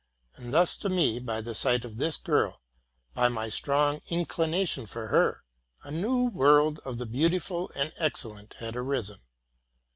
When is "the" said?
1.41-1.53, 6.97-7.05, 7.91-8.01